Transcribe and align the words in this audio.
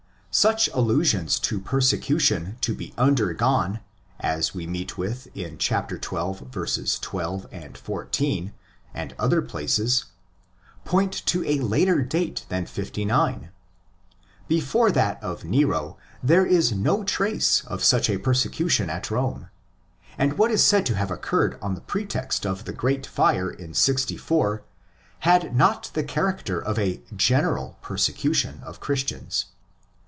Such 0.33 0.69
allusions 0.69 1.37
to 1.41 1.59
persecution 1.59 2.55
to 2.61 2.73
be 2.73 2.93
undergone 2.97 3.81
as 4.17 4.55
we 4.55 4.65
meet 4.65 4.97
with 4.97 5.27
in 5.35 5.59
xii. 5.59 5.75
12, 5.81 6.47
14, 7.73 8.53
and 8.93 9.15
other 9.19 9.41
places, 9.41 10.05
point 10.85 11.11
to 11.25 11.43
a 11.45 11.59
later 11.59 12.01
date 12.01 12.45
than 12.47 12.65
59. 12.65 13.49
Before 14.47 14.89
that 14.89 15.21
of 15.21 15.43
Nero 15.43 15.97
there 16.23 16.45
is 16.45 16.71
no 16.71 17.03
trace 17.03 17.65
of 17.65 17.83
such 17.83 18.09
a 18.09 18.17
persecution 18.17 18.89
af 18.89 19.11
Rome; 19.11 19.49
and 20.17 20.37
what 20.37 20.49
is 20.49 20.63
said 20.63 20.85
to 20.85 20.95
have 20.95 21.11
occurred 21.11 21.59
on 21.61 21.75
the 21.75 21.81
pretext 21.81 22.45
of 22.45 22.63
the 22.63 22.71
great 22.73 23.05
fire 23.05 23.51
in 23.51 23.73
64 23.73 24.63
had 25.19 25.53
not 25.53 25.91
the 25.93 26.05
character 26.05 26.57
of 26.57 26.79
a 26.79 27.01
general 27.13 27.77
persecution 27.81 28.61
of 28.63 28.79
Christians. 28.79 29.47